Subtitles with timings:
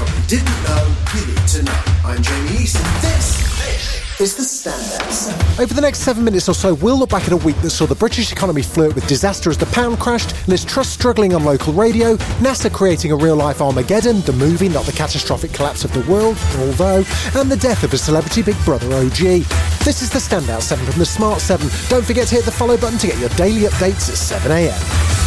[0.00, 1.82] probably didn't know you need to know.
[2.04, 6.98] I'm Jamie East, and this, is the Over the next seven minutes or so, we'll
[6.98, 9.66] look back at a week that saw the British economy flirt with disaster as the
[9.66, 14.32] pound crashed, Liz Truss struggling on local radio, NASA creating a real life Armageddon, the
[14.32, 17.04] movie, not the catastrophic collapse of the world, although,
[17.38, 19.44] and the death of a celebrity Big Brother OG.
[19.84, 21.68] This is the Standout 7 from the Smart 7.
[21.88, 25.19] Don't forget to hit the follow button to get your daily updates at 7am.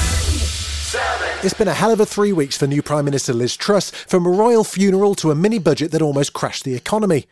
[1.41, 4.25] It's been a hell of a three weeks for new Prime Minister Liz Truss, from
[4.25, 7.25] a royal funeral to a mini budget that almost crashed the economy.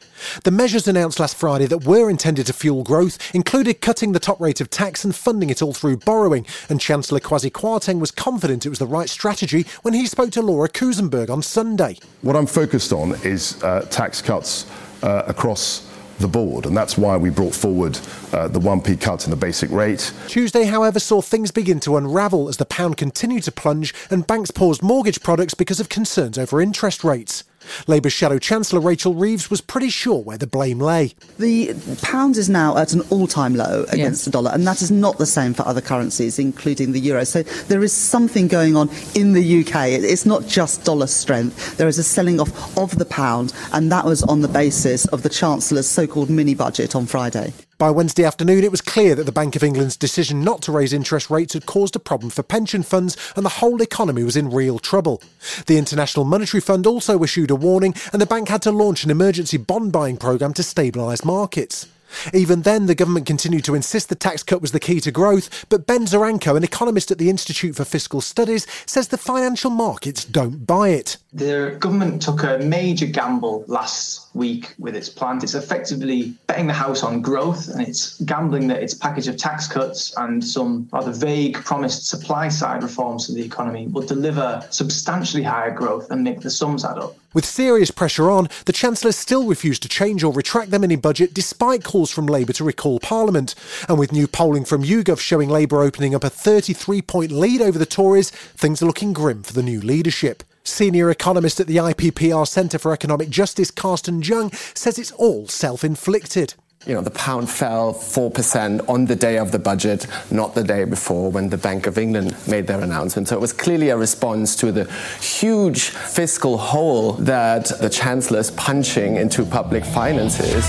[0.44, 4.40] The measures announced last Friday that were intended to fuel growth included cutting the top
[4.42, 8.66] rate of tax and funding it all through borrowing, and Chancellor Kwasi Kwarteng was confident
[8.66, 11.98] it was the right strategy when he spoke to Laura Kuenssberg on Sunday.
[12.22, 14.66] What I'm focused on is uh, tax cuts
[15.04, 15.91] uh, across
[16.22, 17.98] the board, and that's why we brought forward
[18.32, 20.14] uh, the 1p cut in the basic rate.
[20.28, 24.52] Tuesday, however, saw things begin to unravel as the pound continued to plunge and banks
[24.52, 27.44] paused mortgage products because of concerns over interest rates.
[27.88, 31.14] Labour's Shadow Chancellor Rachel Reeves was pretty sure where the blame lay.
[31.40, 34.92] The pound is now at an all time low against the dollar, and that is
[34.92, 37.26] not the same for other currencies, including the euro.
[37.26, 39.90] So there is something going on in the UK.
[39.90, 41.78] It's not just dollar strength.
[41.78, 45.24] There is a selling off of the pound, and that was on the basis of
[45.24, 47.54] the Chancellor's so called mini budget on Friday.
[47.82, 50.94] By Wednesday afternoon, it was clear that the Bank of England's decision not to raise
[50.94, 54.52] interest rates had caused a problem for pension funds and the whole economy was in
[54.52, 55.20] real trouble.
[55.66, 59.10] The International Monetary Fund also issued a warning and the bank had to launch an
[59.10, 61.88] emergency bond buying programme to stabilise markets.
[62.34, 65.66] Even then, the government continued to insist the tax cut was the key to growth,
[65.70, 70.26] but Ben Zaranko, an economist at the Institute for Fiscal Studies, says the financial markets
[70.26, 71.18] don't buy it.
[71.34, 75.40] The government took a major gamble last week with its plan.
[75.42, 79.68] It's effectively betting the house on growth and it's gambling that its package of tax
[79.68, 85.44] cuts and some rather vague promised supply side reforms to the economy will deliver substantially
[85.44, 87.16] higher growth and make the sums add up.
[87.34, 91.34] With serious pressure on, the Chancellor still refused to change or retract the mini budget
[91.34, 93.56] despite calls from Labour to recall Parliament.
[93.88, 97.80] And with new polling from YouGov showing Labour opening up a 33 point lead over
[97.80, 100.44] the Tories, things are looking grim for the new leadership.
[100.66, 105.86] Senior economist at the IPPR Centre for Economic Justice, Carsten Jung, says it's all self
[105.86, 106.56] inflicted.
[106.88, 110.84] You know, the pound fell 4% on the day of the budget, not the day
[110.84, 113.28] before when the Bank of England made their announcement.
[113.28, 118.50] So it was clearly a response to the huge fiscal hole that the Chancellor is
[118.50, 120.66] punching into public finances.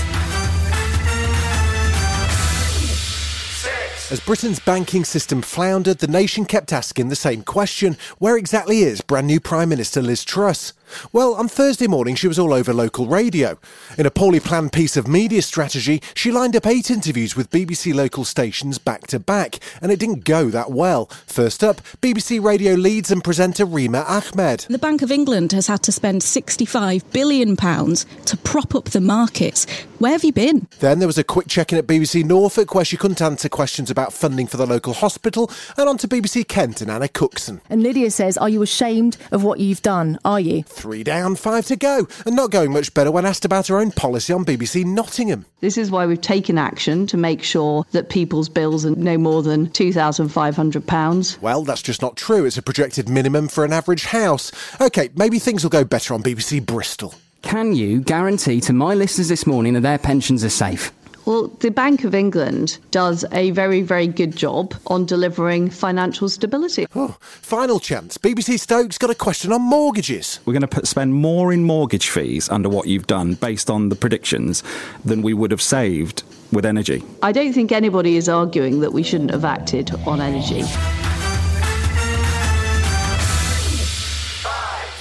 [4.11, 9.01] As Britain's banking system floundered, the nation kept asking the same question where exactly is
[9.01, 10.73] brand new Prime Minister Liz Truss?
[11.11, 13.57] Well, on Thursday morning, she was all over local radio.
[13.97, 17.93] In a poorly planned piece of media strategy, she lined up eight interviews with BBC
[17.93, 21.05] local stations back to back, and it didn't go that well.
[21.27, 24.65] First up, BBC Radio Leeds and presenter Rima Ahmed.
[24.69, 29.65] The Bank of England has had to spend £65 billion to prop up the markets.
[29.99, 30.67] Where have you been?
[30.79, 33.89] Then there was a quick check in at BBC Norfolk where she couldn't answer questions
[33.89, 37.61] about funding for the local hospital, and on to BBC Kent and Anna Cookson.
[37.69, 40.19] And Lydia says, Are you ashamed of what you've done?
[40.25, 40.63] Are you?
[40.83, 43.91] Three down, five to go, and not going much better when asked about her own
[43.91, 45.45] policy on BBC Nottingham.
[45.61, 49.41] This is why we've taken action to make sure that people's bills are no more
[49.41, 51.41] than £2,500.
[51.41, 52.43] Well, that's just not true.
[52.43, 54.51] It's a projected minimum for an average house.
[54.81, 57.15] OK, maybe things will go better on BBC Bristol.
[57.43, 60.91] Can you guarantee to my listeners this morning that their pensions are safe?
[61.25, 66.85] Well, the Bank of England does a very, very good job on delivering financial stability.
[66.95, 68.17] Oh, final chance.
[68.17, 70.39] BBC Stoke's got a question on mortgages.
[70.45, 73.89] We're going to put, spend more in mortgage fees under what you've done based on
[73.89, 74.63] the predictions
[75.05, 77.03] than we would have saved with energy.
[77.21, 80.63] I don't think anybody is arguing that we shouldn't have acted on energy.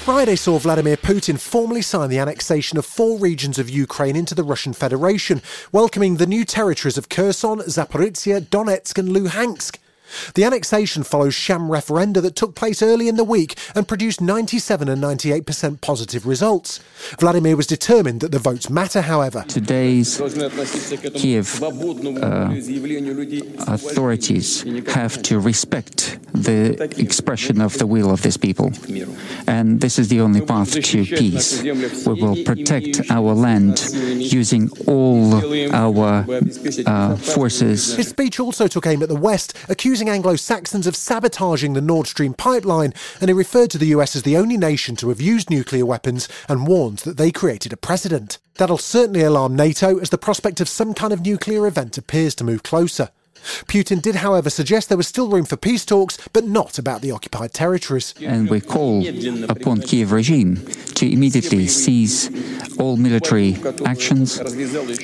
[0.05, 4.43] Friday saw Vladimir Putin formally sign the annexation of four regions of Ukraine into the
[4.43, 5.41] Russian Federation,
[5.71, 9.79] welcoming the new territories of Kherson, Zaporizhia, Donetsk, and Luhansk.
[10.35, 14.89] The annexation follows sham referenda that took place early in the week and produced 97
[14.89, 16.81] and 98% positive results.
[17.19, 19.45] Vladimir was determined that the votes matter, however.
[19.49, 20.19] Today's
[21.15, 22.55] Kiev uh,
[23.67, 28.73] authorities have to respect the expression of the will of these people.
[29.47, 31.63] And this is the only path to peace.
[31.63, 35.35] We will protect our land using all
[35.75, 36.27] our
[36.87, 37.97] uh, forces.
[37.97, 42.07] His speech also took aim at the West, accusing Anglo Saxons of sabotaging the Nord
[42.07, 45.51] Stream pipeline, and he referred to the US as the only nation to have used
[45.51, 48.39] nuclear weapons and warned that they created a precedent.
[48.55, 52.45] That'll certainly alarm NATO as the prospect of some kind of nuclear event appears to
[52.45, 53.11] move closer.
[53.67, 57.11] Putin did, however, suggest there was still room for peace talks, but not about the
[57.11, 58.15] occupied territories.
[58.21, 59.07] And we call
[59.51, 60.57] upon Kiev regime
[60.95, 62.31] to immediately cease
[62.79, 64.39] all military actions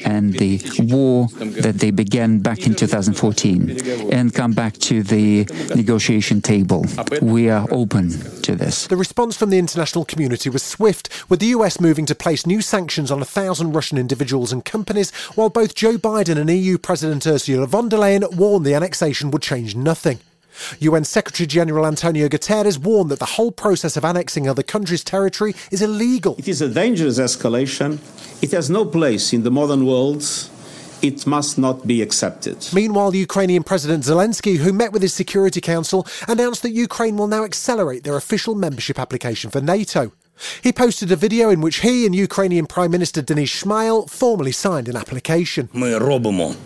[0.04, 1.28] and the war
[1.62, 5.44] that they began back in 2014 and come back to the
[5.74, 6.84] negotiation table.
[7.20, 8.10] We are open
[8.42, 8.86] to this.
[8.86, 12.60] The response from the international community was swift, with the US moving to place new
[12.60, 17.26] sanctions on a thousand Russian individuals and companies, while both Joe Biden and EU President
[17.26, 20.18] Ursula von der Leyen warned the annexation would change nothing.
[20.80, 25.54] UN Secretary General Antonio Guterres warned that the whole process of annexing other countries' territory
[25.70, 26.34] is illegal.
[26.38, 27.98] It is a dangerous escalation.
[28.42, 30.24] It has no place in the modern world.
[31.00, 32.68] It must not be accepted.
[32.72, 37.44] Meanwhile, Ukrainian President Zelensky, who met with his Security Council, announced that Ukraine will now
[37.44, 40.12] accelerate their official membership application for NATO.
[40.62, 44.88] He posted a video in which he and Ukrainian Prime Minister Denis Shmyhal formally signed
[44.88, 45.68] an application.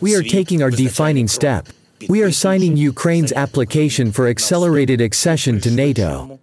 [0.00, 1.68] We are taking our defining step.
[2.08, 6.38] We are signing Ukraine's application for accelerated accession to NATO.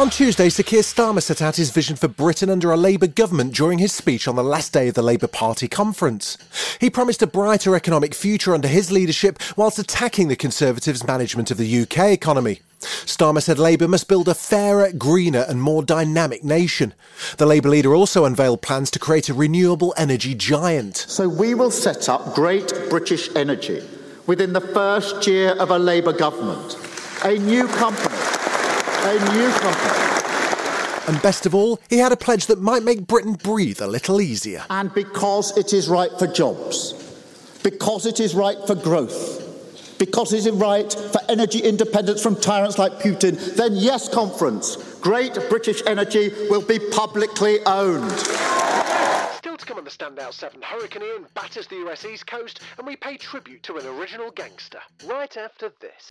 [0.00, 3.54] On Tuesday, Sir Keir Starmer set out his vision for Britain under a Labour government
[3.54, 6.38] during his speech on the last day of the Labour Party conference.
[6.80, 11.58] He promised a brighter economic future under his leadership whilst attacking the Conservatives' management of
[11.58, 12.60] the UK economy.
[12.80, 16.94] Starmer said Labour must build a fairer, greener, and more dynamic nation.
[17.36, 20.96] The Labour leader also unveiled plans to create a renewable energy giant.
[20.96, 23.86] So we will set up Great British Energy
[24.26, 26.78] within the first year of a Labour government.
[27.22, 28.29] A new company.
[29.02, 30.10] A new company.
[31.08, 34.20] And best of all, he had a pledge that might make Britain breathe a little
[34.20, 34.64] easier.
[34.68, 36.92] And because it is right for jobs,
[37.62, 42.78] because it is right for growth, because it is right for energy independence from tyrants
[42.78, 48.12] like Putin, then yes, conference, Great British Energy will be publicly owned.
[49.32, 52.86] Still to come on the Standout 7, Hurricane Ian batters the US East Coast, and
[52.86, 54.80] we pay tribute to an original gangster.
[55.06, 56.10] Right after this.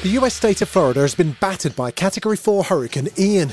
[0.00, 3.52] The US state of Florida has been battered by Category 4 Hurricane Ian.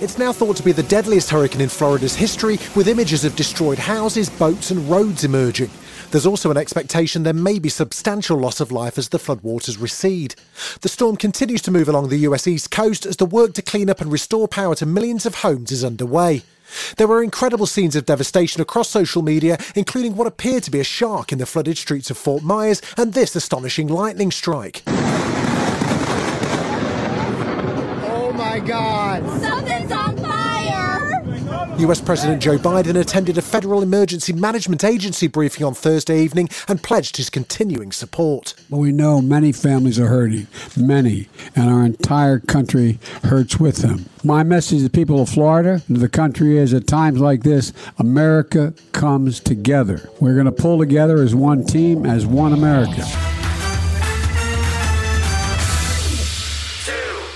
[0.00, 3.80] It's now thought to be the deadliest hurricane in Florida's history, with images of destroyed
[3.80, 5.70] houses, boats, and roads emerging.
[6.12, 10.36] There's also an expectation there may be substantial loss of life as the floodwaters recede.
[10.82, 13.90] The storm continues to move along the US East Coast as the work to clean
[13.90, 16.44] up and restore power to millions of homes is underway.
[16.96, 20.84] There were incredible scenes of devastation across social media, including what appeared to be a
[20.84, 24.82] shark in the flooded streets of Fort Myers and this astonishing lightning strike.
[28.08, 29.22] Oh my god!
[29.40, 29.65] Something's on fire!
[31.78, 36.82] US President Joe Biden attended a Federal Emergency Management Agency briefing on Thursday evening and
[36.82, 38.54] pledged his continuing support.
[38.70, 44.06] But we know many families are hurting, many, and our entire country hurts with them.
[44.24, 47.42] My message to the people of Florida and to the country is at times like
[47.42, 50.08] this, America comes together.
[50.18, 53.04] We're going to pull together as one team, as one America.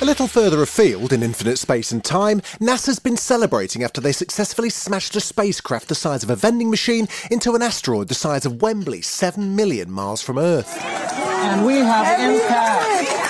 [0.02, 4.70] A little further afield in infinite space and time, NASA's been celebrating after they successfully
[4.70, 8.62] smashed a spacecraft the size of a vending machine into an asteroid the size of
[8.62, 10.74] Wembley, 7 million miles from Earth.
[10.80, 13.20] And we have impact.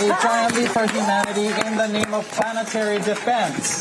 [0.00, 3.80] a giant leap for humanity in the name of planetary defense.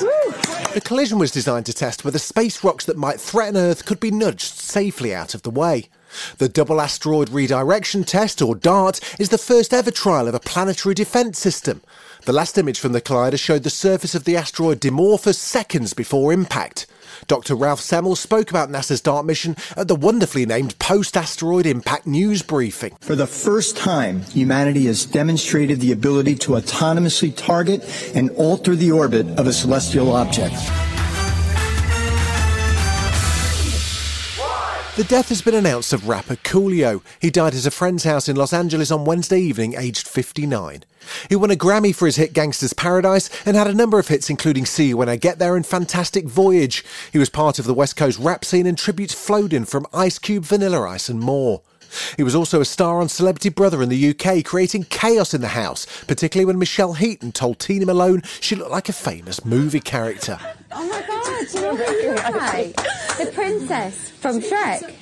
[0.74, 4.10] The collision was designed to test whether space rocks that might threaten Earth could be
[4.10, 5.90] nudged safely out of the way.
[6.38, 10.96] The Double Asteroid Redirection Test, or DART, is the first ever trial of a planetary
[10.96, 11.82] defence system.
[12.26, 16.32] The last image from the collider showed the surface of the asteroid Dimorphos seconds before
[16.32, 16.86] impact.
[17.28, 17.56] Dr.
[17.56, 22.42] Ralph Semmel spoke about NASA's DART mission at the wonderfully named Post Asteroid Impact News
[22.42, 22.96] Briefing.
[23.02, 27.84] For the first time, humanity has demonstrated the ability to autonomously target
[28.16, 30.56] and alter the orbit of a celestial object.
[34.98, 37.02] The death has been announced of rapper Coolio.
[37.18, 40.84] He died at a friend's house in Los Angeles on Wednesday evening, aged 59.
[41.30, 44.30] He won a Grammy for his hit Gangsta's Paradise and had a number of hits
[44.30, 46.84] including See You When I Get There and Fantastic Voyage.
[47.14, 50.20] He was part of the West Coast rap scene and tributes flowed in from Ice
[50.20, 51.62] Cube, Vanilla Ice and more.
[52.18, 55.50] He was also a star on Celebrity Brother in the UK, creating chaos in the
[55.50, 60.40] house, particularly when Michelle Heaton told Tina Malone she looked like a famous movie character.
[60.72, 62.76] Oh my god, you know who look like?
[63.18, 64.94] The princess from Shrek.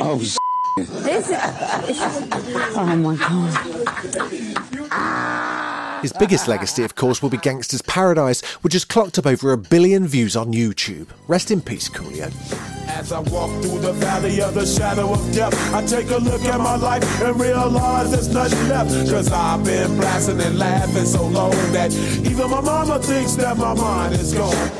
[0.00, 0.18] Oh,
[0.76, 1.36] This is,
[2.76, 3.52] oh my god.
[6.02, 9.56] His biggest legacy, of course, will be Gangster's Paradise, which has clocked up over a
[9.56, 11.08] billion views on YouTube.
[11.28, 12.73] Rest in peace, Coolio.
[12.94, 16.42] As I walk through the valley of the shadow of death, I take a look
[16.42, 18.90] at my life and realize there's nothing left.
[19.10, 23.74] Cause I've been blasting and laughing so long that even my mama thinks that my
[23.74, 24.70] mind is gone.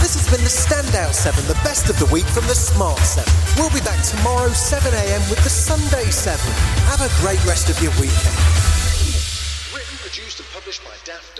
[0.00, 3.30] This has been the Standout 7, the best of the week from the Smart 7.
[3.58, 6.40] We'll be back tomorrow, 7am, with the Sunday 7.
[6.88, 8.34] Have a great rest of your weekend.
[9.76, 11.39] Written, produced, and published by Daft